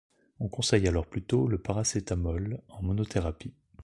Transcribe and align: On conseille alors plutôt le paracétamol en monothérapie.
On 0.39 0.47
conseille 0.49 0.87
alors 0.87 1.05
plutôt 1.05 1.47
le 1.47 1.59
paracétamol 1.59 2.59
en 2.69 2.81
monothérapie. 2.81 3.53